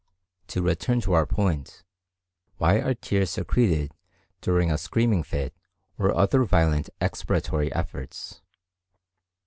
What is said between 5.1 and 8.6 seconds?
fit or other violent expiratory efforts?